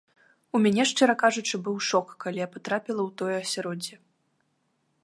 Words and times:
У 0.55 0.61
мяне, 0.63 0.85
шчыра 0.91 1.15
кажучы, 1.23 1.59
быў 1.67 1.77
шок, 1.89 2.07
калі 2.27 2.37
я 2.45 2.49
патрапіла 2.57 3.01
ў 3.07 3.17
тое 3.23 3.35
асяроддзе. 3.45 3.95